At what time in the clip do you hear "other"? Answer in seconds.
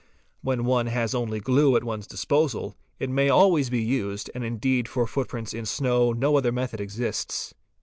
6.37-6.51